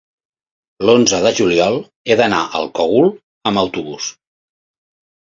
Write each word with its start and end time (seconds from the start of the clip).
l'onze 0.89 1.19
de 1.25 1.33
juliol 1.41 1.79
he 2.11 2.19
d'anar 2.23 2.41
al 2.63 2.69
Cogul 2.81 3.09
amb 3.53 3.67
autobús. 3.67 4.13